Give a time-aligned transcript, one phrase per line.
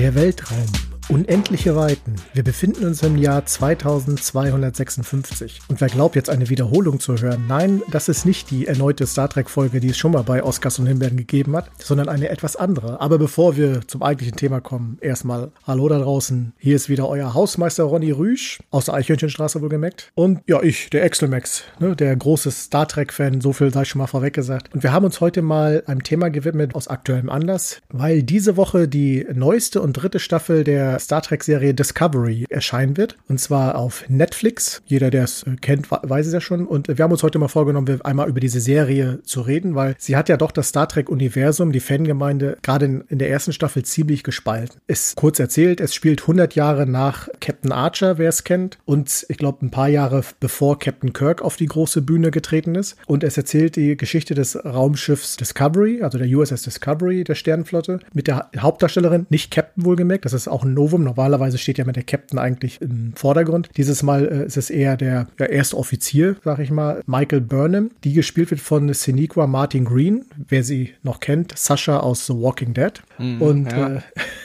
[0.00, 0.89] Der Weltraum.
[1.10, 2.14] Unendliche Weiten.
[2.34, 5.58] Wir befinden uns im Jahr 2256.
[5.66, 9.28] Und wer glaubt jetzt eine Wiederholung zu hören, nein, das ist nicht die erneute Star
[9.28, 13.00] Trek-Folge, die es schon mal bei Oscars und Himbeeren gegeben hat, sondern eine etwas andere.
[13.00, 16.52] Aber bevor wir zum eigentlichen Thema kommen, erstmal Hallo da draußen.
[16.58, 20.12] Hier ist wieder euer Hausmeister Ronny Rüsch, aus der Eichhörnchenstraße wohlgemerkt.
[20.14, 24.06] Und ja, ich, der Excelmax, ne, der große Star Trek-Fan, so viel sei schon mal
[24.06, 24.72] vorweg gesagt.
[24.72, 28.86] Und wir haben uns heute mal einem Thema gewidmet aus aktuellem Anlass, weil diese Woche
[28.86, 33.16] die neueste und dritte Staffel der Star Trek-Serie Discovery erscheinen wird.
[33.28, 34.82] Und zwar auf Netflix.
[34.86, 36.66] Jeder, der es äh, kennt, weiß es ja schon.
[36.66, 40.16] Und wir haben uns heute mal vorgenommen, einmal über diese Serie zu reden, weil sie
[40.16, 44.22] hat ja doch das Star Trek-Universum, die Fangemeinde, gerade in, in, der ersten Staffel ziemlich
[44.22, 44.80] gespalten.
[44.86, 48.78] Ist kurz erzählt, es spielt 100 Jahre nach Captain Archer, wer es kennt.
[48.84, 52.96] Und ich glaube, ein paar Jahre bevor Captain Kirk auf die große Bühne getreten ist.
[53.06, 58.26] Und es erzählt die Geschichte des Raumschiffs Discovery, also der USS Discovery der Sternenflotte, mit
[58.26, 61.04] der Hauptdarstellerin, nicht Captain wohlgemerkt, das ist auch ein Novum.
[61.04, 63.68] Normalerweise steht ja mit der Captain eigentlich im Vordergrund.
[63.76, 67.90] Dieses Mal äh, ist es eher der, der erste Offizier, sag ich mal, Michael Burnham,
[68.04, 72.72] die gespielt wird von Sinequa Martin Green, wer sie noch kennt, Sascha aus The Walking
[72.72, 73.02] Dead.
[73.18, 73.96] Mhm, Und ja.
[73.96, 74.00] äh,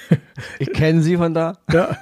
[0.59, 1.57] ich kenne sie von da.
[1.71, 1.97] Ja,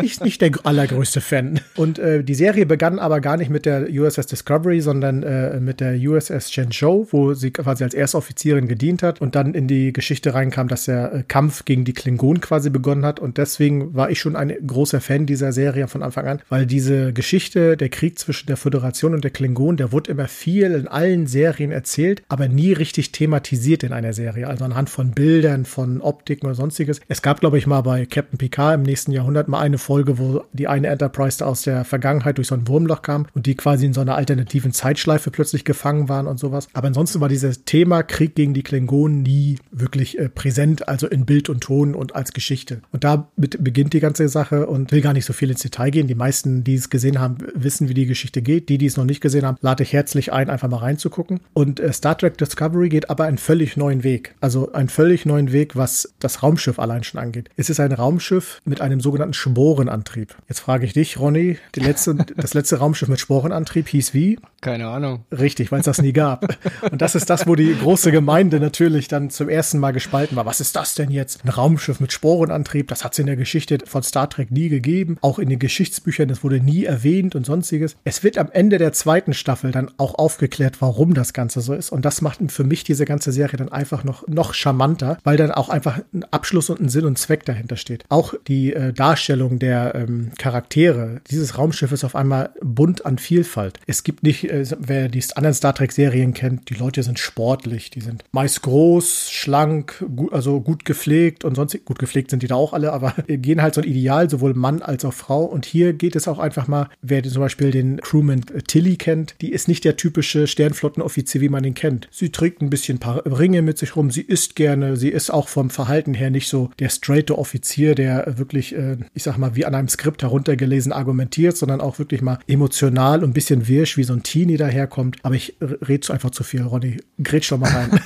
[0.00, 1.60] nicht, nicht der allergrößte Fan.
[1.76, 5.80] Und äh, die Serie begann aber gar nicht mit der USS Discovery, sondern äh, mit
[5.80, 10.34] der USS Shenzhou, wo sie quasi als Erstoffizierin gedient hat und dann in die Geschichte
[10.34, 13.20] reinkam, dass der äh, Kampf gegen die Klingonen quasi begonnen hat.
[13.20, 17.12] Und deswegen war ich schon ein großer Fan dieser Serie von Anfang an, weil diese
[17.12, 21.26] Geschichte, der Krieg zwischen der Föderation und der Klingonen, der wurde immer viel in allen
[21.26, 24.48] Serien erzählt, aber nie richtig thematisiert in einer Serie.
[24.48, 27.00] Also anhand von Bildern, von Optiken oder sonstiges.
[27.08, 30.44] Es gab, glaube ich, mal bei Captain Picard im nächsten Jahrhundert mal eine Folge, wo
[30.52, 33.86] die eine Enterprise da aus der Vergangenheit durch so ein Wurmloch kam und die quasi
[33.86, 36.68] in so einer alternativen Zeitschleife plötzlich gefangen waren und sowas.
[36.72, 41.26] Aber ansonsten war dieses Thema Krieg gegen die Klingonen nie wirklich äh, präsent, also in
[41.26, 42.80] Bild und Ton und als Geschichte.
[42.92, 46.06] Und damit beginnt die ganze Sache und will gar nicht so viel ins Detail gehen.
[46.06, 48.68] Die meisten, die es gesehen haben, wissen, wie die Geschichte geht.
[48.68, 51.40] Die, die es noch nicht gesehen haben, lade ich herzlich ein, einfach mal reinzugucken.
[51.52, 54.34] Und äh, Star Trek Discovery geht aber einen völlig neuen Weg.
[54.40, 57.43] Also einen völlig neuen Weg, was das Raumschiff allein schon angeht.
[57.56, 60.34] Es ist ein Raumschiff mit einem sogenannten Sporenantrieb.
[60.48, 64.38] Jetzt frage ich dich, Ronny, letzte, das letzte Raumschiff mit Sporenantrieb hieß wie?
[64.64, 65.26] Keine Ahnung.
[65.30, 66.56] Richtig, weil es das nie gab.
[66.90, 70.46] Und das ist das, wo die große Gemeinde natürlich dann zum ersten Mal gespalten war.
[70.46, 71.44] Was ist das denn jetzt?
[71.44, 75.18] Ein Raumschiff mit Sporenantrieb, das hat es in der Geschichte von Star Trek nie gegeben.
[75.20, 77.96] Auch in den Geschichtsbüchern, das wurde nie erwähnt und sonstiges.
[78.04, 81.92] Es wird am Ende der zweiten Staffel dann auch aufgeklärt, warum das Ganze so ist.
[81.92, 85.50] Und das macht für mich diese ganze Serie dann einfach noch, noch charmanter, weil dann
[85.50, 88.06] auch einfach ein Abschluss und ein Sinn und Zweck dahinter steht.
[88.08, 93.78] Auch die äh, Darstellung der ähm, Charaktere dieses Raumschiff ist auf einmal bunt an Vielfalt.
[93.86, 98.00] Es gibt nicht äh, wer die anderen Star Trek-Serien kennt, die Leute sind sportlich, die
[98.00, 102.54] sind meist groß, schlank, gut, also gut gepflegt und sonst gut gepflegt sind die da
[102.54, 105.44] auch alle, aber gehen halt so ein Ideal, sowohl Mann als auch Frau.
[105.44, 109.52] Und hier geht es auch einfach mal, wer zum Beispiel den Crewman Tilly kennt, die
[109.52, 112.08] ist nicht der typische Sternflottenoffizier, wie man ihn kennt.
[112.10, 115.48] Sie trägt ein bisschen paar Ringe mit sich rum, sie isst gerne, sie ist auch
[115.48, 119.64] vom Verhalten her nicht so der straighte Offizier, der wirklich, äh, ich sag mal, wie
[119.64, 124.04] an einem Skript heruntergelesen argumentiert, sondern auch wirklich mal emotional und ein bisschen wirsch wie
[124.04, 125.16] so ein Team Bikini daherkommt.
[125.22, 126.98] Aber ich rede einfach zu viel, Ronny.
[127.22, 127.90] Grätsch doch mal rein.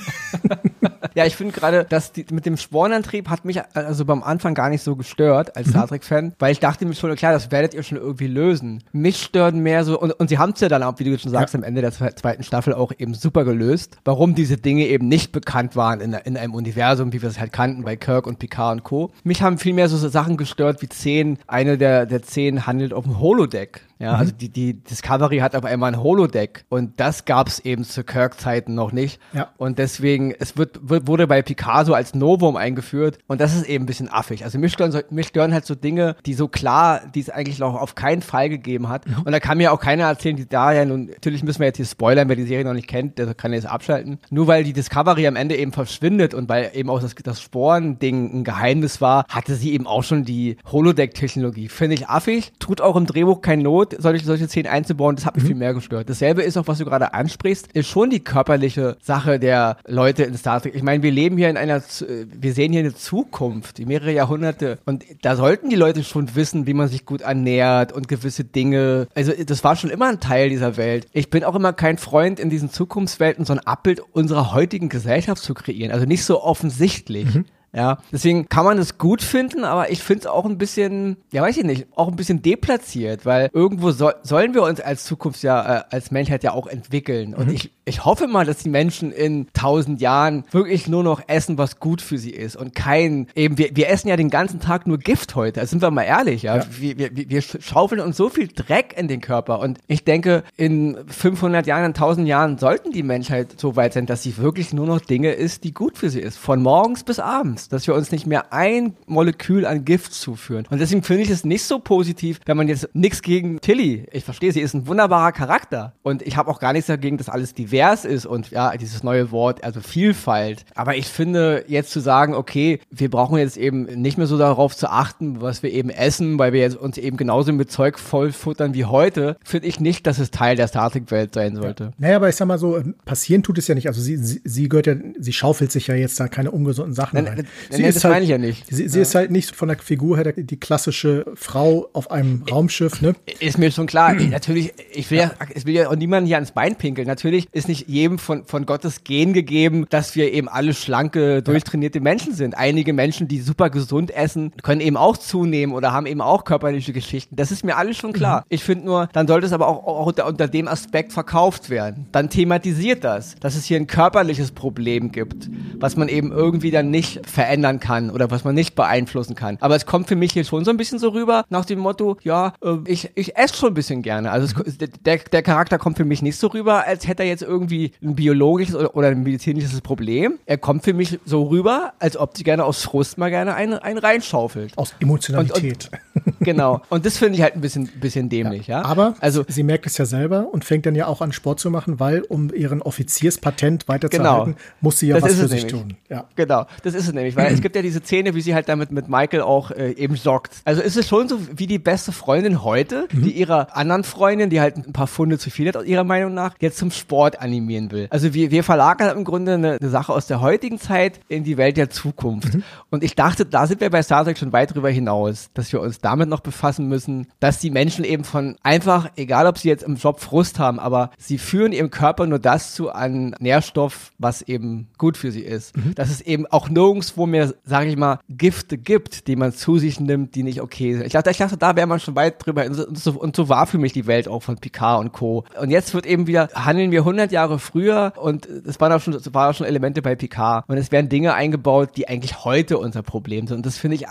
[1.15, 4.69] ja, ich finde gerade, dass die, mit dem Spornantrieb hat mich also beim Anfang gar
[4.69, 5.71] nicht so gestört als mhm.
[5.71, 8.83] Star Trek-Fan, weil ich dachte mir schon, klar, das werdet ihr schon irgendwie lösen.
[8.91, 11.31] Mich stören mehr so, und, und sie haben es ja dann auch, wie du schon
[11.31, 11.59] sagst, ja.
[11.59, 15.75] am Ende der zweiten Staffel auch eben super gelöst, warum diese Dinge eben nicht bekannt
[15.75, 18.83] waren in, in einem Universum, wie wir es halt kannten bei Kirk und Picard und
[18.83, 19.11] Co.
[19.23, 23.03] Mich haben viel mehr so Sachen gestört wie zehn, eine der, der zehn handelt auf
[23.03, 23.81] dem Holodeck.
[23.99, 24.19] Ja, mhm.
[24.19, 28.05] also die, die Discovery hat aber immer ein Holodeck und das gab es eben zu
[28.05, 29.19] Kirk-Zeiten noch nicht.
[29.33, 29.49] Ja.
[29.57, 33.83] Und deswegen, es wird, wird, wurde bei Picasso als Novum eingeführt und das ist eben
[33.83, 34.45] ein bisschen affig.
[34.45, 37.59] Also mich stören, so, mich stören halt so Dinge, die so klar, die es eigentlich
[37.59, 39.05] noch auf keinen Fall gegeben hat.
[39.05, 39.23] Mhm.
[39.25, 41.77] Und da kann mir auch keiner erzählen, die da ja nun, natürlich müssen wir jetzt
[41.77, 44.19] hier spoilern, wer die Serie noch nicht kennt, der kann jetzt abschalten.
[44.29, 48.39] Nur weil die Discovery am Ende eben verschwindet und weil eben auch das, das Sporen-Ding
[48.39, 51.67] ein Geheimnis war, hatte sie eben auch schon die Holodeck-Technologie.
[51.67, 55.35] Finde ich affig, tut auch im Drehbuch kein Not solche, solche Szenen einzubauen, das hat
[55.35, 55.47] mich mhm.
[55.47, 56.09] viel mehr gestört.
[56.09, 60.37] Dasselbe ist auch, was du gerade ansprichst, ist schon die körperliche Sache der Leute in
[60.37, 60.75] Star Trek.
[60.75, 64.79] Ich meine, wir leben hier in einer, wir sehen hier eine Zukunft, die mehrere Jahrhunderte
[64.85, 69.07] und da sollten die Leute schon wissen, wie man sich gut ernährt und gewisse Dinge.
[69.15, 71.07] Also das war schon immer ein Teil dieser Welt.
[71.13, 75.41] Ich bin auch immer kein Freund in diesen Zukunftswelten, so ein Abbild unserer heutigen Gesellschaft
[75.41, 75.91] zu kreieren.
[75.91, 77.33] Also nicht so offensichtlich.
[77.33, 77.45] Mhm.
[77.73, 81.43] Ja, deswegen kann man es gut finden, aber ich finde es auch ein bisschen, ja
[81.43, 85.43] weiß ich nicht, auch ein bisschen deplatziert, weil irgendwo soll, sollen wir uns als Zukunft
[85.43, 87.35] ja, äh, als Menschheit ja auch entwickeln.
[87.35, 87.53] Und mhm.
[87.53, 91.79] ich, ich hoffe mal, dass die Menschen in tausend Jahren wirklich nur noch essen, was
[91.79, 94.97] gut für sie ist und kein, eben, wir, wir essen ja den ganzen Tag nur
[94.97, 96.57] Gift heute, sind wir mal ehrlich, ja.
[96.57, 96.65] ja.
[96.79, 100.97] Wir, wir, wir schaufeln uns so viel Dreck in den Körper und ich denke, in
[101.07, 104.87] 500 Jahren, in 1000 Jahren sollten die Menschheit so weit sein, dass sie wirklich nur
[104.87, 106.37] noch Dinge isst, die gut für sie ist.
[106.37, 107.58] Von morgens bis abends.
[107.67, 110.65] Dass wir uns nicht mehr ein Molekül an Gift zuführen.
[110.69, 114.05] Und deswegen finde ich es nicht so positiv, wenn man jetzt nichts gegen Tilly.
[114.11, 115.93] Ich verstehe, sie ist ein wunderbarer Charakter.
[116.03, 119.31] Und ich habe auch gar nichts dagegen, dass alles divers ist und ja, dieses neue
[119.31, 120.65] Wort, also Vielfalt.
[120.75, 124.75] Aber ich finde, jetzt zu sagen, okay, wir brauchen jetzt eben nicht mehr so darauf
[124.75, 128.73] zu achten, was wir eben essen, weil wir jetzt uns eben genauso mit Zeug vollfuttern
[128.73, 131.83] wie heute, finde ich nicht, dass es Teil der Star Trek-Welt sein sollte.
[131.85, 131.91] Ja.
[131.97, 133.87] Naja, aber ich sag mal so, passieren tut es ja nicht.
[133.87, 137.23] Also sie, sie, sie gehört ja, sie schaufelt sich ja jetzt da keine ungesunden Sachen
[137.23, 137.47] nein, rein.
[137.69, 138.65] Sie nein, ist das halt, meine ich ja nicht.
[138.67, 139.01] Sie, sie ja.
[139.01, 143.15] ist halt nicht von der Figur her die klassische Frau auf einem Raumschiff, ne?
[143.39, 144.13] Ist mir schon klar.
[144.29, 147.07] Natürlich, ich will ja, ich will ja auch niemanden hier ans Bein pinkeln.
[147.07, 151.99] Natürlich ist nicht jedem von, von Gottes Gen gegeben, dass wir eben alle schlanke, durchtrainierte
[151.99, 152.57] Menschen sind.
[152.57, 156.93] Einige Menschen, die super gesund essen, können eben auch zunehmen oder haben eben auch körperliche
[156.93, 157.35] Geschichten.
[157.35, 158.41] Das ist mir alles schon klar.
[158.41, 158.45] Mhm.
[158.49, 162.07] Ich finde nur, dann sollte es aber auch, auch unter, unter dem Aspekt verkauft werden.
[162.11, 165.49] Dann thematisiert das, dass es hier ein körperliches Problem gibt,
[165.79, 169.57] was man eben irgendwie dann nicht verändern kann oder was man nicht beeinflussen kann.
[169.61, 172.17] Aber es kommt für mich hier schon so ein bisschen so rüber nach dem Motto,
[172.21, 174.29] ja, äh, ich, ich esse schon ein bisschen gerne.
[174.29, 177.41] Also es, der, der Charakter kommt für mich nicht so rüber, als hätte er jetzt
[177.41, 180.37] irgendwie ein biologisches oder, oder ein medizinisches Problem.
[180.45, 183.79] Er kommt für mich so rüber, als ob sie gerne aus Frust mal gerne einen,
[183.79, 184.77] einen reinschaufelt.
[184.77, 185.89] Aus Emotionalität.
[186.15, 186.81] Und, und, genau.
[186.89, 188.81] Und das finde ich halt ein bisschen, bisschen dämlich, ja.
[188.81, 188.85] ja.
[188.85, 191.71] Aber also, sie merkt es ja selber und fängt dann ja auch an Sport zu
[191.71, 194.57] machen, weil um ihren Offizierspatent weiterzuhalten, genau.
[194.81, 195.81] muss sie ja das was für sich nämlich.
[195.81, 195.97] tun.
[196.09, 196.25] Ja.
[196.35, 198.91] Genau, das ist es nämlich, weil es gibt ja diese Szene, wie sie halt damit
[198.91, 200.57] mit Michael auch äh, eben sorgt.
[200.65, 203.23] Also ist es schon so wie die beste Freundin heute, mhm.
[203.23, 206.55] die ihrer anderen Freundin, die halt ein paar Funde zu viel hat, ihrer Meinung nach,
[206.59, 208.07] jetzt zum Sport animieren will.
[208.09, 211.57] Also wir, wir verlagern im Grunde eine, eine Sache aus der heutigen Zeit in die
[211.57, 212.53] Welt der Zukunft.
[212.53, 212.63] Mhm.
[212.89, 215.81] Und ich dachte, da sind wir bei Star Trek schon weit drüber hinaus, dass wir
[215.81, 219.83] uns damit noch befassen müssen, dass die Menschen eben von einfach, egal ob sie jetzt
[219.83, 224.41] im Job Frust haben, aber sie führen ihrem Körper nur das zu an Nährstoff, was
[224.41, 225.75] eben gut für sie ist.
[225.75, 225.95] Mhm.
[225.95, 229.99] Dass es eben auch nirgendwo mehr, sage ich mal, Gifte gibt, die man zu sich
[229.99, 231.05] nimmt, die nicht okay sind.
[231.05, 232.65] Ich dachte, ich dachte da wäre man schon weit drüber.
[232.65, 235.43] Und so, und so war für mich die Welt auch von Picard und Co.
[235.59, 239.13] Und jetzt wird eben wieder, handeln wir 100 Jahre früher und es waren auch schon,
[239.13, 240.65] es waren auch schon Elemente bei Picard.
[240.67, 243.57] Und es werden Dinge eingebaut, die eigentlich heute unser Problem sind.
[243.57, 244.05] Und das finde ich,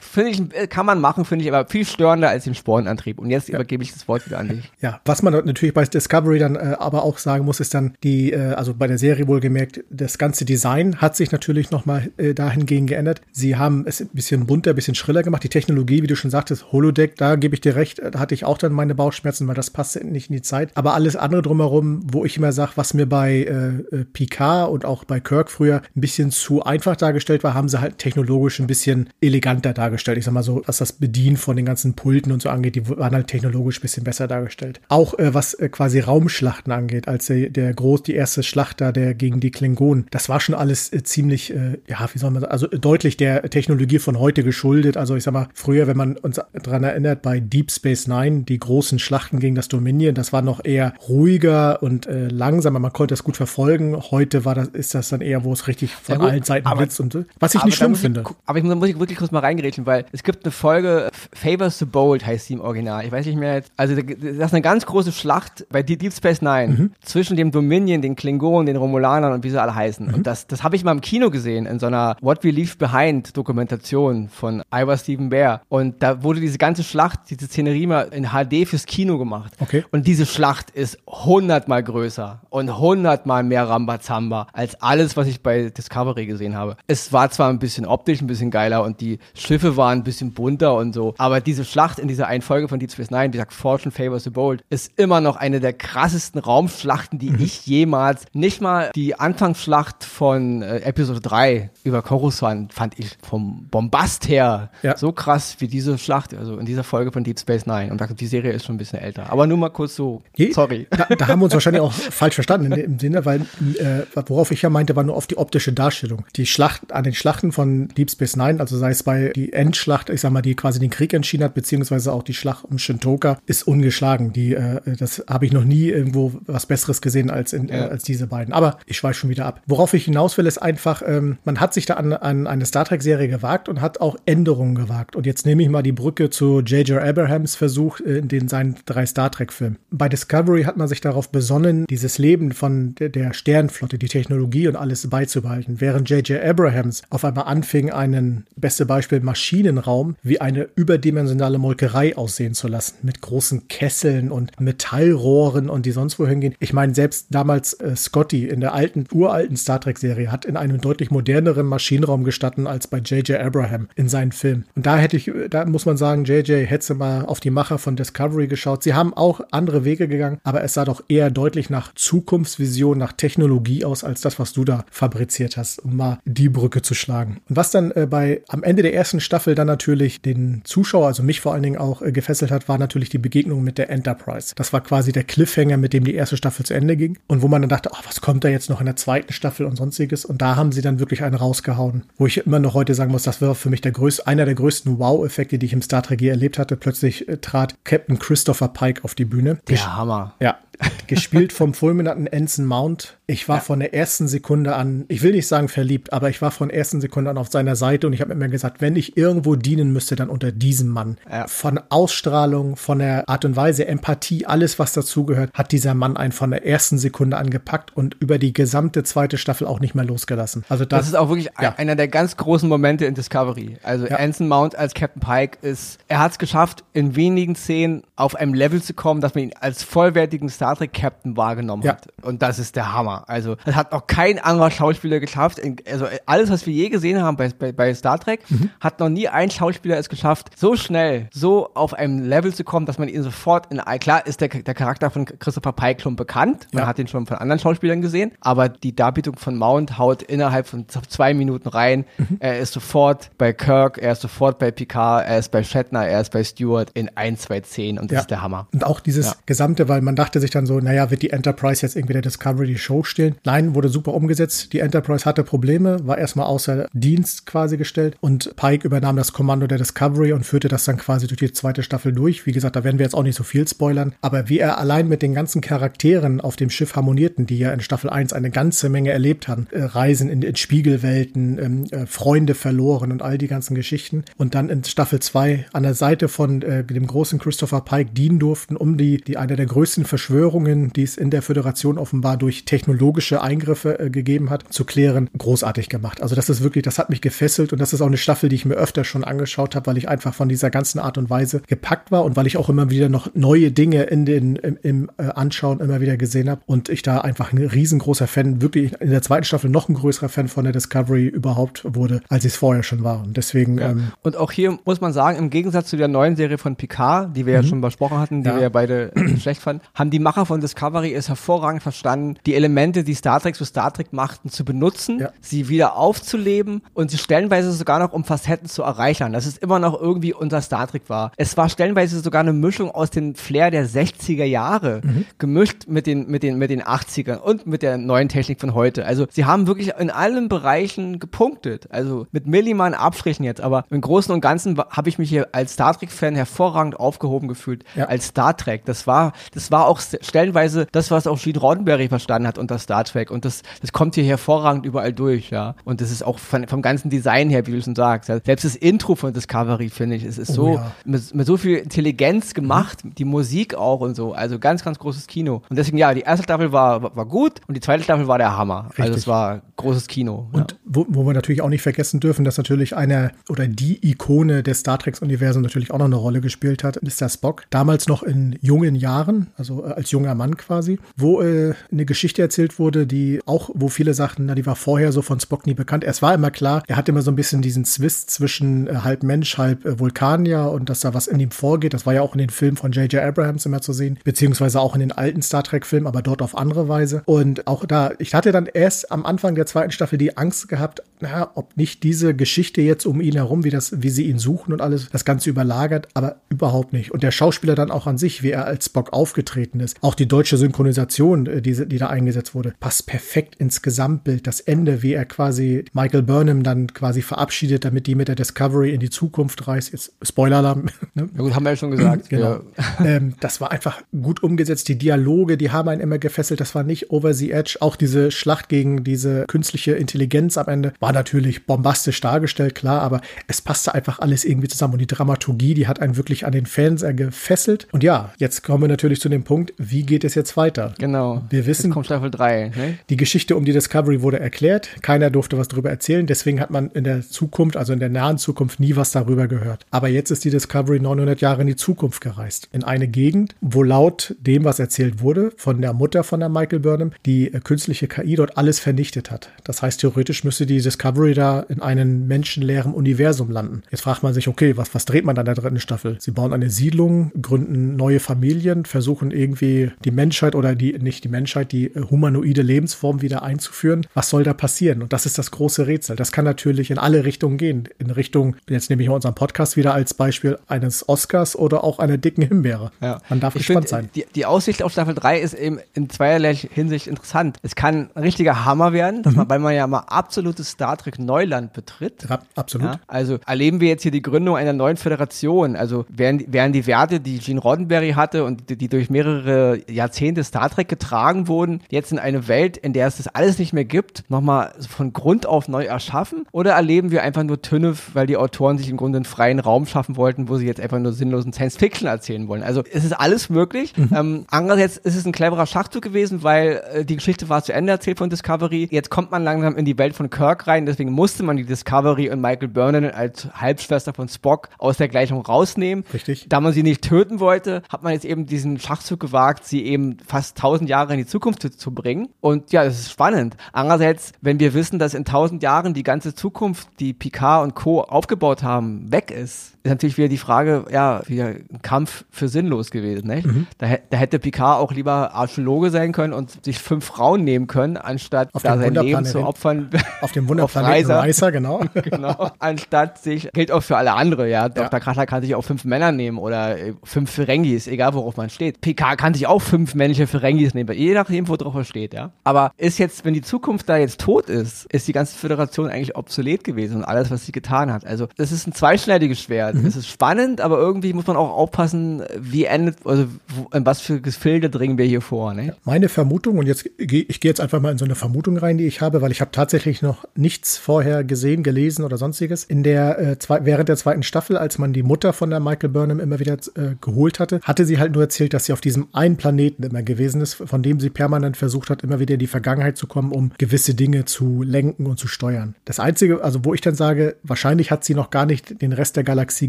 [0.00, 3.18] finde ich, kann man machen, finde ich aber viel störender als den Spornantrieb.
[3.18, 3.54] Und jetzt ja.
[3.56, 4.72] übergebe ich das Wort wieder an dich.
[4.80, 8.32] Ja, was man natürlich bei Discovery dann äh, aber auch sagen muss, ist dann die,
[8.32, 12.88] äh, also bei der Serie wohlgemerkt, das ganze Design hat sich natürlich nochmal äh, dahingehend
[12.88, 13.20] geändert.
[13.32, 15.44] Sie haben es ein bisschen bunter, ein bisschen schriller gemacht.
[15.44, 18.44] Die Technologie, wie du schon sagtest, Holodeck, da gebe ich dir recht, da hatte ich
[18.44, 20.70] auch dann meine Bauchschmerzen, weil das passte nicht in die Zeit.
[20.74, 24.84] Aber alles andere drumherum, wo ich immer sage, was mir bei äh, äh, Picard und
[24.84, 28.66] auch bei Kirk früher ein bisschen zu einfach dargestellt war, haben sie halt technologisch ein
[28.66, 30.18] bisschen eleganter dargestellt.
[30.18, 32.88] Ich sag mal so, was das Bedienen von den ganzen Pulten und so angeht, die
[32.88, 34.80] waren halt technologisch ein bisschen besser dargestellt.
[34.88, 38.92] Auch äh, was äh, quasi Raumschlachten angeht, als der, der groß, die erste Schlacht da,
[38.92, 41.78] der gegen die Klingonen, das war schon alles äh, ziemlich, äh,
[42.14, 44.96] wie soll man sagen, also deutlich der Technologie von heute geschuldet.
[44.96, 48.58] Also ich sag mal, früher, wenn man uns daran erinnert, bei Deep Space Nine, die
[48.58, 52.78] großen Schlachten gegen das Dominion, das war noch eher ruhiger und äh, langsamer.
[52.78, 53.96] Man konnte das gut verfolgen.
[54.10, 57.00] Heute war das, ist das dann eher, wo es richtig von ja, allen Seiten blitzt
[57.00, 57.24] und so.
[57.40, 58.22] Was ich nicht schlimm finde.
[58.22, 61.08] Ich, aber ich muss, muss ich wirklich kurz mal reingerätschen, weil es gibt eine Folge,
[61.32, 63.04] Favors the Bold heißt sie im Original.
[63.04, 63.72] Ich weiß nicht mehr jetzt.
[63.76, 66.90] Also das ist eine ganz große Schlacht bei Deep Space Nine mhm.
[67.02, 70.08] zwischen dem Dominion, den Klingonen, den Romulanern und wie sie alle heißen.
[70.08, 70.14] Mhm.
[70.14, 72.76] Und das, das habe ich mal im Kino gesehen, in so einer What We Leave
[72.76, 75.62] Behind Dokumentation von Ivor Stephen Bear.
[75.68, 79.52] Und da wurde diese ganze Schlacht, diese Szenerie mal in HD fürs Kino gemacht.
[79.60, 79.84] Okay.
[79.90, 85.70] Und diese Schlacht ist hundertmal größer und hundertmal mehr Rambazamba als alles, was ich bei
[85.70, 86.76] Discovery gesehen habe.
[86.86, 90.32] Es war zwar ein bisschen optisch ein bisschen geiler und die Schiffe waren ein bisschen
[90.32, 93.32] bunter und so, aber diese Schlacht in dieser einen Folge von Deep Space Nine, wie
[93.32, 97.40] gesagt, Fortune Favors the Bold, ist immer noch eine der krassesten Raumschlachten, die mhm.
[97.40, 103.66] ich jemals, nicht mal die Anfangsschlacht von äh, Episode 3 über Coruscant fand ich vom
[103.70, 104.96] Bombast her ja.
[104.96, 107.92] so krass wie diese Schlacht, also in dieser Folge von Deep Space Nine.
[107.92, 109.30] Und die Serie ist schon ein bisschen älter.
[109.30, 110.86] Aber nur mal kurz so, Je, sorry.
[110.90, 113.42] Da, da, haben wir uns wahrscheinlich auch falsch verstanden im Sinne, weil
[113.78, 116.24] äh, worauf ich ja meinte, war nur auf die optische Darstellung.
[116.36, 120.10] Die Schlacht, an den Schlachten von Deep Space Nine, also sei es bei die Endschlacht,
[120.10, 123.38] ich sag mal, die quasi den Krieg entschieden hat, beziehungsweise auch die Schlacht um Shintoka,
[123.46, 124.32] ist ungeschlagen.
[124.32, 127.86] Die, äh, das habe ich noch nie irgendwo was Besseres gesehen als, in, ja.
[127.86, 128.54] äh, als diese beiden.
[128.54, 129.60] Aber ich schweife schon wieder ab.
[129.66, 132.64] Worauf ich hinaus will, ist einfach, ähm, man hat sich sich da an, an eine
[132.64, 135.16] Star Trek-Serie gewagt und hat auch Änderungen gewagt.
[135.16, 137.02] Und jetzt nehme ich mal die Brücke zu J.J.
[137.02, 139.78] Abrahams Versuch äh, in den seinen drei Star Trek-Filmen.
[139.90, 144.76] Bei Discovery hat man sich darauf besonnen, dieses Leben von der Sternflotte, die Technologie und
[144.76, 145.80] alles beizubehalten.
[145.80, 146.42] Während J.J.
[146.42, 152.98] Abrahams auf einmal anfing, einen, beste Beispiel, Maschinenraum wie eine überdimensionale Molkerei aussehen zu lassen.
[153.02, 156.54] Mit großen Kesseln und Metallrohren und die sonst wohin gehen.
[156.60, 160.80] Ich meine, selbst damals äh, Scotty in der alten, uralten Star Trek-Serie hat in einem
[160.80, 163.40] deutlich moderneren Maschinenraum gestatten als bei J.J.
[163.40, 164.66] Abraham in seinen Filmen.
[164.76, 166.68] Und da hätte ich, da muss man sagen, J.J.
[166.68, 168.82] hätte mal auf die Macher von Discovery geschaut.
[168.82, 173.12] Sie haben auch andere Wege gegangen, aber es sah doch eher deutlich nach Zukunftsvision, nach
[173.12, 177.40] Technologie aus, als das, was du da fabriziert hast, um mal die Brücke zu schlagen.
[177.48, 181.22] Und was dann äh, bei am Ende der ersten Staffel dann natürlich den Zuschauer, also
[181.22, 184.54] mich vor allen Dingen auch äh, gefesselt hat, war natürlich die Begegnung mit der Enterprise.
[184.56, 187.48] Das war quasi der Cliffhanger, mit dem die erste Staffel zu Ende ging und wo
[187.48, 190.24] man dann dachte, oh, was kommt da jetzt noch in der zweiten Staffel und sonstiges.
[190.24, 193.22] Und da haben sie dann wirklich einen rausgehauen, wo ich immer noch heute sagen muss,
[193.22, 196.20] das war für mich der größte, einer der größten Wow-Effekte, die ich im Star Trek
[196.20, 196.76] je erlebt hatte.
[196.76, 199.58] Plötzlich äh, trat Captain Christopher Pike auf die Bühne.
[199.68, 200.34] Der Hammer.
[200.40, 200.58] Ja,
[201.06, 203.18] gespielt vom fulminanten Ensign Mount.
[203.26, 203.62] Ich war ja.
[203.62, 206.78] von der ersten Sekunde an, ich will nicht sagen verliebt, aber ich war von der
[206.78, 209.92] ersten Sekunde an auf seiner Seite und ich habe mir gesagt, wenn ich irgendwo dienen
[209.92, 211.18] müsste, dann unter diesem Mann.
[211.30, 211.46] Ja.
[211.46, 216.32] Von Ausstrahlung, von der Art und Weise, Empathie, alles, was dazugehört, hat dieser Mann einen
[216.32, 220.64] von der ersten Sekunde angepackt und über die gesamte zweite Staffel auch nicht mehr losgelassen.
[220.68, 221.74] Also das, das ist auch wirklich ja.
[221.76, 223.76] einer der ganz großen Momente in Discovery.
[223.82, 224.16] Also ja.
[224.16, 228.54] Anson Mount als Captain Pike ist, er hat es geschafft, in wenigen Szenen auf einem
[228.54, 231.92] Level zu kommen, dass man ihn als vollwertigen Star Trek Captain wahrgenommen ja.
[231.92, 232.08] hat.
[232.22, 233.24] Und das ist der Hammer.
[233.26, 235.60] Also, das hat noch kein anderer Schauspieler geschafft.
[235.90, 238.70] Also, alles, was wir je gesehen haben bei, bei, bei Star Trek, mhm.
[238.80, 242.86] hat noch nie ein Schauspieler es geschafft, so schnell, so auf einem Level zu kommen,
[242.86, 246.68] dass man ihn sofort in, klar ist der, der Charakter von Christopher Pike schon bekannt.
[246.72, 246.88] Man ja.
[246.88, 248.32] hat ihn schon von anderen Schauspielern gesehen.
[248.40, 252.04] Aber die Darbietung von Mount haut innerhalb von zwei Minuten rein.
[252.18, 252.36] Mhm.
[252.40, 256.20] Er ist sofort bei Kirk, er ist sofort bei Picard, er ist bei Shatner, er
[256.20, 258.20] ist bei Stewart in ein, zwei Szenen und das ja.
[258.20, 258.68] ist der Hammer.
[258.72, 261.96] Und auch dieses gesamte, weil man dachte sich dann so, naja, wird die Enterprise jetzt
[261.96, 263.36] irgendwie der Discovery die Show stehlen?
[263.44, 264.72] Nein, wurde super umgesetzt.
[264.72, 269.66] Die Enterprise hatte Probleme, war erstmal außer Dienst quasi gestellt und Pike übernahm das Kommando
[269.66, 272.46] der Discovery und führte das dann quasi durch die zweite Staffel durch.
[272.46, 275.08] Wie gesagt, da werden wir jetzt auch nicht so viel spoilern, aber wie er allein
[275.08, 278.88] mit den ganzen Charakteren auf dem Schiff harmonierten, die ja in Staffel 1 eine ganze
[278.88, 283.48] Menge erlebt haben, äh, Reisen in, in Spiegelwelten, ähm, äh, Freunde verloren und all die
[283.48, 287.80] ganzen Geschichten und dann in Staffel 2 an der Seite von äh, dem großen Christopher
[287.80, 291.42] Pike dienen durften, um die, die eine der größten Verschwörungen Entwicklungen, die es in der
[291.42, 296.22] Föderation offenbar durch technologische Eingriffe äh, gegeben hat, zu klären, großartig gemacht.
[296.22, 298.56] Also das ist wirklich, das hat mich gefesselt und das ist auch eine Staffel, die
[298.56, 301.62] ich mir öfter schon angeschaut habe, weil ich einfach von dieser ganzen Art und Weise
[301.66, 305.10] gepackt war und weil ich auch immer wieder noch neue Dinge in den im, im
[305.18, 309.10] äh, Anschauen immer wieder gesehen habe und ich da einfach ein riesengroßer Fan, wirklich in
[309.10, 312.56] der zweiten Staffel noch ein größerer Fan von der Discovery überhaupt wurde, als ich es
[312.56, 313.22] vorher schon war.
[313.22, 313.78] Und deswegen.
[313.78, 313.90] Ja.
[313.90, 317.36] Ähm, und auch hier muss man sagen, im Gegensatz zu der neuen Serie von Picard,
[317.36, 317.64] die wir mhm.
[317.64, 318.54] ja schon besprochen hatten, die ja.
[318.56, 323.04] wir ja beide schlecht fanden, haben die Macher von Discovery es hervorragend verstanden, die Elemente,
[323.04, 325.30] die Star Trek zu Star Trek machten, zu benutzen, ja.
[325.40, 329.78] sie wieder aufzuleben und sie stellenweise sogar noch um Facetten zu erreichern, dass es immer
[329.78, 331.32] noch irgendwie unter Star Trek war.
[331.36, 335.26] Es war stellenweise sogar eine Mischung aus dem Flair der 60er Jahre, mhm.
[335.38, 339.04] gemischt mit den, mit den, mit den 80ern und mit der neuen Technik von heute.
[339.06, 341.88] Also sie haben wirklich in allen Bereichen gepunktet.
[341.90, 345.74] Also mit Milliman Abstrichen jetzt, aber im Großen und Ganzen habe ich mich hier als
[345.74, 347.84] Star Trek-Fan hervorragend aufgehoben gefühlt.
[347.94, 348.06] Ja.
[348.06, 348.84] Als Star Trek.
[348.84, 353.04] Das war, das war auch stellenweise das, was auch Gene Roddenberry verstanden hat unter Star
[353.04, 353.30] Trek.
[353.30, 355.74] Und das, das kommt hier hervorragend überall durch, ja.
[355.84, 358.28] Und das ist auch von, vom ganzen Design her, wie du schon sagst.
[358.28, 358.40] Ja.
[358.44, 360.92] Selbst das Intro von Discovery, finde ich, es ist oh, so, ja.
[361.04, 363.14] mit, mit, so viel Intelligenz gemacht, mhm.
[363.14, 364.32] die Musik auch und so.
[364.32, 365.62] Also ganz, ganz großes Kino.
[365.68, 368.56] Und deswegen, ja, die erste Staffel war, war gut und die zweite Staffel war der
[368.56, 368.76] Hammer.
[368.76, 369.04] Also Richtig.
[369.04, 370.48] Also es war großes Kino.
[370.52, 370.76] Und ja.
[370.84, 374.80] wo, wo wir natürlich auch nicht vergessen dürfen, dass natürlich einer oder die Ikone des
[374.80, 377.64] Star Trek-Universums natürlich auch noch eine Rolle gespielt hat, ist der Spock.
[377.70, 382.42] Damals noch in jungen Jahren, also äh, als junger Mann quasi, wo äh, eine Geschichte
[382.42, 385.74] erzählt wurde, die auch, wo viele sagten, na, die war vorher so von Spock nie
[385.74, 386.04] bekannt.
[386.04, 389.22] Es war immer klar, er hat immer so ein bisschen diesen Zwist zwischen äh, halb
[389.22, 391.94] Mensch, halb äh, Vulkanier und dass da was in ihm vorgeht.
[391.94, 393.22] Das war ja auch in den Filmen von J.J.
[393.22, 396.88] Abrahams immer zu sehen, beziehungsweise auch in den alten Star Trek-Filmen, aber dort auf andere
[396.88, 397.22] Weise.
[397.24, 401.02] Und auch da, ich hatte dann erst am Anfang der zweiten Staffel die Angst gehabt,
[401.20, 404.72] na, ob nicht diese Geschichte jetzt um ihn herum, wie das, wie sie ihn suchen
[404.72, 407.12] und alles, das Ganze überlagert, aber überhaupt nicht.
[407.12, 409.96] Und der Schauspieler dann auch an sich, wie er als Spock aufgetreten ist.
[410.04, 414.48] Auch die deutsche Synchronisation, äh, die, die da eingesetzt wurde, passt perfekt ins Gesamtbild.
[414.48, 418.92] Das Ende, wie er quasi Michael Burnham dann quasi verabschiedet, damit die mit der Discovery
[418.92, 419.92] in die Zukunft reist.
[419.92, 420.86] Jetzt Spoiler-Alarm.
[421.14, 421.28] Ne?
[421.34, 422.28] Ja gut, haben wir ja schon gesagt.
[422.30, 422.52] genau.
[422.54, 422.62] Ja.
[423.04, 424.88] Ähm, das war einfach gut umgesetzt.
[424.88, 426.60] Die Dialoge, die haben einen immer gefesselt.
[426.60, 427.76] Das war nicht over the edge.
[427.80, 433.20] Auch diese Schlacht gegen diese künstliche Intelligenz am Ende war natürlich bombastisch dargestellt, klar, aber
[433.46, 434.94] es passte einfach alles irgendwie zusammen.
[434.94, 437.88] Und die Dramaturgie, die hat einen wirklich an den Fans gefesselt.
[437.92, 440.94] Und ja, jetzt kommen wir natürlich zu dem Punkt, wie geht es jetzt weiter?
[440.98, 441.42] Genau.
[441.50, 441.86] Wir wissen.
[441.86, 442.72] Jetzt kommt Staffel 3.
[442.74, 442.98] Ne?
[443.10, 444.88] Die Geschichte um die Discovery wurde erklärt.
[445.02, 446.26] Keiner durfte was darüber erzählen.
[446.26, 449.84] Deswegen hat man in der Zukunft, also in der nahen Zukunft, nie was darüber gehört.
[449.90, 452.68] Aber jetzt ist die Discovery 900 Jahre in die Zukunft gereist.
[452.72, 456.80] In eine Gegend, wo laut dem, was erzählt wurde, von der Mutter von der Michael
[456.80, 459.50] Burnham, die künstliche KI dort alles vernichtet hat.
[459.64, 463.82] Das heißt, theoretisch müsste die Discovery da in einem menschenleeren Universum landen.
[463.90, 466.16] Jetzt fragt man sich, okay, was, was dreht man dann in der dritten Staffel?
[466.20, 471.28] Sie bauen eine Siedlung, gründen neue Familien, versuchen irgendwie die Menschheit oder die, nicht die
[471.28, 474.06] Menschheit, die humanoide Lebensform wieder einzuführen.
[474.14, 475.02] Was soll da passieren?
[475.02, 476.16] Und das ist das große Rätsel.
[476.16, 477.88] Das kann natürlich in alle Richtungen gehen.
[477.98, 481.98] In Richtung, jetzt nehme ich mal unseren Podcast wieder als Beispiel eines Oscars oder auch
[481.98, 482.90] einer dicken Himbeere.
[483.00, 483.20] Ja.
[483.28, 484.10] Man darf ich gespannt find, sein.
[484.14, 487.58] Die, die Aussicht auf Staffel 3 ist eben in zweierlei Hinsicht interessant.
[487.62, 489.34] Es kann ein richtiger Hammer werden, mhm.
[489.34, 492.26] man, weil man ja mal absolutes Star Trek Neuland betritt.
[492.28, 492.86] Ja, absolut.
[492.86, 495.76] Ja, also erleben wir jetzt hier die Gründung einer neuen Föderation.
[495.76, 500.44] Also werden, werden die Werte, die Gene Roddenberry hatte und die, die durch mehrere Jahrzehnte
[500.44, 503.84] Star Trek getragen wurden, jetzt in eine Welt, in der es das alles nicht mehr
[503.84, 506.46] gibt, nochmal von Grund auf neu erschaffen?
[506.52, 509.86] Oder erleben wir einfach nur Tünnef, weil die Autoren sich im Grunde einen freien Raum
[509.86, 512.62] schaffen wollten, wo sie jetzt einfach nur sinnlosen Science Fiction erzählen wollen?
[512.62, 513.96] Also es ist alles möglich.
[513.96, 514.08] Mhm.
[514.14, 517.92] Ähm, andererseits ist es ein cleverer Schachzug gewesen, weil äh, die Geschichte war zu Ende
[517.92, 518.88] erzählt von Discovery.
[518.90, 522.30] Jetzt kommt man langsam in die Welt von Kirk rein, deswegen musste man die Discovery
[522.30, 526.04] und Michael Burnham als Halbschwester von Spock aus der Gleichung rausnehmen.
[526.12, 526.46] Richtig.
[526.48, 530.16] Da man sie nicht töten wollte, hat man jetzt eben diesen Schachzug gewagt, sie eben
[530.26, 532.28] fast tausend Jahre in die Zukunft zu, zu bringen.
[532.40, 533.56] Und ja, das ist spannend.
[533.72, 538.02] Andererseits, wenn wir wissen, dass in tausend Jahren die ganze Zukunft, die Picard und Co.
[538.02, 542.90] aufgebaut haben, weg ist, ist natürlich wieder die Frage, ja, wieder ein Kampf für sinnlos
[542.90, 543.26] gewesen.
[543.26, 543.46] Nicht?
[543.46, 543.66] Mhm.
[543.78, 547.96] Da, da, hätte Picard auch lieber Archäologe sein können und sich fünf Frauen nehmen können,
[547.96, 549.90] anstatt auf da sein Leben zu opfern.
[550.20, 551.80] Auf dem Wunderplaneten Reiser, genau.
[551.94, 552.50] genau.
[552.60, 554.68] Anstatt sich, gilt auch für alle andere, ja.
[554.68, 555.00] Dr.
[555.00, 558.80] Kracher kann sich auch fünf Männer nehmen oder äh, fünf Ferengis, egal worauf man steht.
[558.80, 562.32] Picard kann sich auch fünf männliche Ferengis nehmen, je nachdem, worauf er steht, ja.
[562.44, 566.16] Aber ist jetzt, wenn die Zukunft da jetzt tot ist, ist die ganze Föderation eigentlich
[566.16, 568.06] obsolet gewesen und alles, was sie getan hat.
[568.06, 569.74] Also, das ist ein zweischneidiges Schwert.
[569.74, 569.86] Mhm.
[569.86, 573.26] Es ist spannend, aber irgendwie muss man auch aufpassen, wie endet, also
[573.72, 575.54] in was für Gefilde dringen wir hier vor.
[575.54, 575.76] Ne?
[575.84, 578.78] Meine Vermutung, und jetzt gehe ich gehe jetzt einfach mal in so eine Vermutung rein,
[578.78, 582.64] die ich habe, weil ich habe tatsächlich noch nichts vorher gesehen, gelesen oder sonstiges.
[582.64, 585.90] In der äh, zwei, während der zweiten Staffel, als man die Mutter von der Michael
[585.90, 589.08] Burnham immer wieder äh, geholt hatte, hatte sie halt nur erzählt, dass sie auf diesem
[589.12, 592.46] einen Planeten immer gewesen ist, von dem sie permanent versucht hat, immer wieder in die
[592.46, 595.74] Vergangenheit zu kommen, um gewisse Dinge zu lenken und zu steuern.
[595.84, 599.16] Das einzige, also wo ich dann sage, wahrscheinlich hat sie noch gar nicht den Rest
[599.16, 599.68] der Galaxie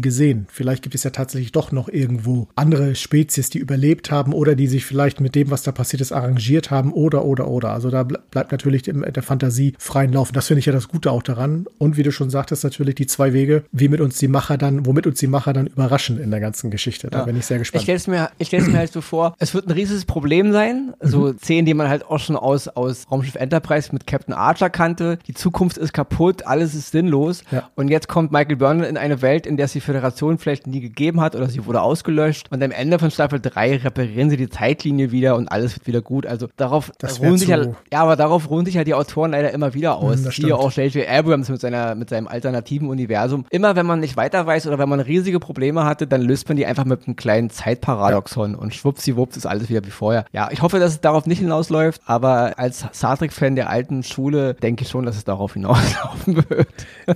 [0.00, 0.46] gesehen.
[0.50, 4.66] Vielleicht gibt es ja tatsächlich doch noch irgendwo andere Spezies, die überlebt haben oder die
[4.66, 7.70] sich vielleicht mit dem, was da passiert ist, arrangiert haben oder, oder, oder.
[7.70, 10.32] Also da bleibt natürlich der Fantasie freien Lauf.
[10.32, 11.66] Das finde ich ja das Gute auch daran.
[11.78, 14.86] Und wie du schon sagtest, natürlich die zwei Wege, wie mit uns die Macher dann,
[14.86, 17.08] womit uns die Macher dann überraschen in der ganzen Geschichte.
[17.10, 17.24] Da ja.
[17.24, 17.80] bin ich sehr gespannt.
[17.80, 20.94] Ich stelle es mir, ich mir halt so vor, es wird ein riesiges Problem sein.
[21.00, 21.38] So mhm.
[21.38, 25.18] Szenen, die man halt auch schon aus, aus Raumschiff Enterprise mit Captain Archer kannte.
[25.26, 27.42] Die Zukunft ist kaputt, alles ist sinnlos.
[27.50, 27.70] Ja.
[27.74, 30.80] Und jetzt kommt Michael Burnham in eine Welt, in der es die Föderation vielleicht nie
[30.80, 32.48] gegeben hat oder sie wurde ausgelöscht.
[32.50, 36.02] Und am Ende von Staffel 3 reparieren sie die Zeitlinie wieder und alles wird wieder
[36.02, 36.26] gut.
[36.26, 37.62] Also darauf ruhen sich ja,
[37.92, 40.22] ja, aber darauf ruhen sich ja die Autoren leider immer wieder aus.
[40.22, 41.08] Mhm, Hier auch J.J.
[41.08, 43.46] Abrams mit seiner, mit seinem alternativen Universum.
[43.50, 46.56] Immer wenn man nicht weiter weiß oder wenn man riesige Probleme hatte, dann löst man
[46.56, 48.58] die einfach mit einem kleinen Zeitparadoxon ja.
[48.58, 50.24] und schwuppsiwupps ist alles wieder wie vorher.
[50.32, 54.54] Ja, ich hoffe, dass es darauf nicht hinausläuft, aber als Star Trek-Fan der alten Schule
[54.54, 56.68] denke ich schon, dass es darauf hinauslaufen wird.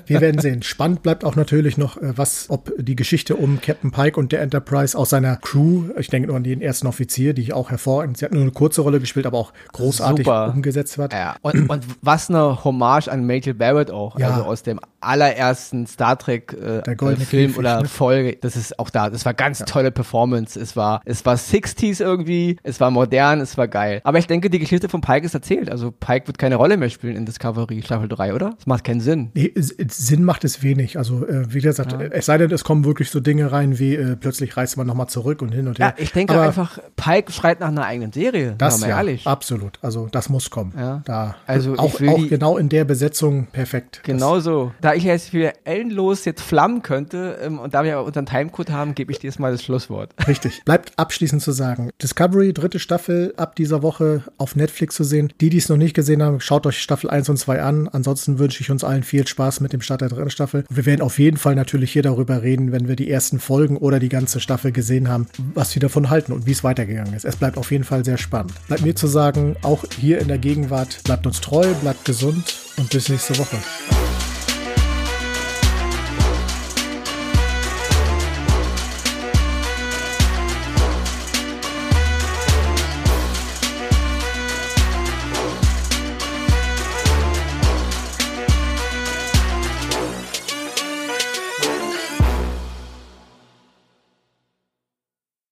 [0.07, 0.63] Wir werden sehen.
[0.63, 4.43] Spannend bleibt auch natürlich noch, äh, was, ob die Geschichte um Captain Pike und der
[4.43, 8.19] Enterprise aus seiner Crew, ich denke nur an den ersten Offizier, die ich auch hervorragend,
[8.19, 10.53] sie hat nur eine kurze Rolle gespielt, aber auch großartig Super.
[10.55, 11.13] umgesetzt wird.
[11.13, 11.37] Ja.
[11.43, 14.31] Und, und was eine Hommage an Major Barrett auch, ja.
[14.31, 17.89] also aus dem allerersten Star Trek äh, Film Käfig, oder ne?
[17.89, 18.37] Folge.
[18.41, 19.11] Das ist auch da.
[19.11, 19.67] Das war ganz ja.
[19.67, 20.59] tolle Performance.
[20.59, 22.18] Es war, es war 60s irgendwie.
[22.63, 23.41] Es war modern.
[23.41, 24.01] Es war geil.
[24.05, 25.71] Aber ich denke, die Geschichte von Pike ist erzählt.
[25.71, 28.55] Also Pike wird keine Rolle mehr spielen in Discovery Staffel 3, oder?
[28.57, 29.31] Das macht keinen Sinn.
[29.35, 30.99] Nee, Sinn macht es wenig.
[30.99, 32.01] Also, äh, wie gesagt, ja.
[32.01, 35.09] es sei denn, es kommen wirklich so Dinge rein, wie äh, plötzlich reist man nochmal
[35.09, 35.95] zurück und hin und her.
[35.97, 38.55] Ja, ich denke Aber einfach, Pike schreit nach einer eigenen Serie.
[38.59, 39.27] Das ja, ehrlich.
[39.27, 39.79] absolut.
[39.83, 40.73] Also, das muss kommen.
[40.77, 41.03] Ja.
[41.05, 44.01] Da, also, auch, auch genau in der Besetzung perfekt.
[44.05, 44.73] Genau so.
[44.81, 48.95] Da ich jetzt für ellenlos jetzt flammen könnte ähm, und da wir unseren Timecode haben,
[48.95, 50.15] gebe ich dir jetzt mal das Schlusswort.
[50.27, 50.65] Richtig.
[50.65, 55.31] Bleibt abschließend zu sagen, Discovery dritte Staffel, ab dieser Woche auf Netflix zu sehen.
[55.43, 57.87] Die, die es noch nicht gesehen haben, schaut euch Staffel 1 und 2 an.
[57.87, 60.65] Ansonsten wünsche ich uns allen viel Spaß mit dem Start der dritten Staffel.
[60.71, 63.99] Wir werden auf jeden Fall natürlich hier darüber reden, wenn wir die ersten Folgen oder
[63.99, 67.27] die ganze Staffel gesehen haben, was wir davon halten und wie es weitergegangen ist.
[67.27, 68.55] Es bleibt auf jeden Fall sehr spannend.
[68.69, 72.89] Bleibt mir zu sagen, auch hier in der Gegenwart, bleibt uns treu, bleibt gesund und
[72.89, 73.59] bis nächste Woche.